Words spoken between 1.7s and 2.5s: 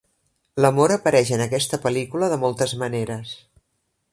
pel·lícula de